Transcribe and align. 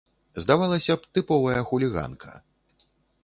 Здавалася 0.43 0.95
б, 1.01 1.09
тыповая 1.17 1.61
хуліганка. 1.71 2.31